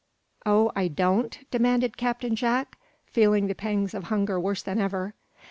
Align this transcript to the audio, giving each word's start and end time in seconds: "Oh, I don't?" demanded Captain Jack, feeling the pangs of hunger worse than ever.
"Oh, 0.47 0.71
I 0.75 0.87
don't?" 0.87 1.37
demanded 1.51 1.95
Captain 1.95 2.35
Jack, 2.35 2.79
feeling 3.05 3.45
the 3.45 3.53
pangs 3.53 3.93
of 3.93 4.05
hunger 4.05 4.39
worse 4.39 4.63
than 4.63 4.79
ever. 4.79 5.13